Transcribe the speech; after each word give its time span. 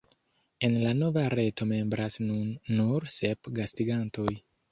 En 0.67 0.77
la 0.83 0.93
nova 1.01 1.25
reto 1.33 1.67
membras 1.73 2.17
nun 2.29 2.49
nur 2.79 3.07
sep 3.19 3.53
gastigantoj. 3.61 4.29